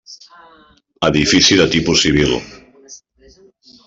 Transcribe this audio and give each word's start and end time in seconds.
Edifici 1.09 1.57
de 1.59 1.67
tipus 1.75 2.01
civil. 2.05 2.33